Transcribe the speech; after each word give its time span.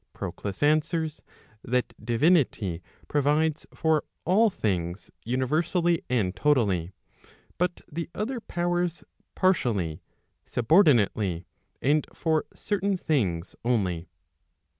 Proclus 0.13 0.63
answers, 0.63 1.21
that 1.63 1.93
divinity 2.03 2.81
provides 3.07 3.67
for 3.71 4.03
all 4.25 4.49
things 4.49 5.11
universally 5.25 6.01
and 6.09 6.35
totally, 6.35 6.91
but 7.59 7.81
the 7.87 8.09
other 8.15 8.39
powers 8.39 9.03
partially, 9.35 10.01
sub¬ 10.47 10.65
ordinate^, 11.05 11.45
and 11.83 12.07
for 12.15 12.45
certain 12.55 12.97
things 12.97 13.55
only. 13.63 14.07